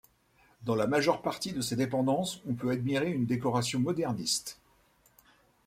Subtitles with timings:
[0.63, 4.57] Dans la majeure partie de ses dépendances, on peut admirer une décoration moderniste.